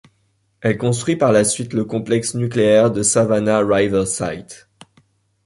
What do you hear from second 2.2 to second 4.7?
nucléaire de Savannah River Site.